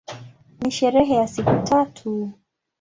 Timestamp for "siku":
1.27-1.55